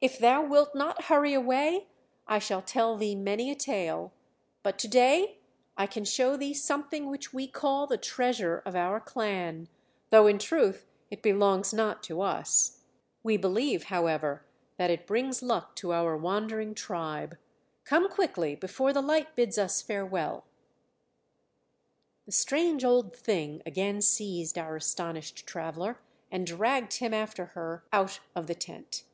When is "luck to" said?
15.40-15.92